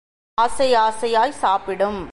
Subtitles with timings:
[0.37, 2.01] ஆசை ஆசையாச் சாப்பிடும்.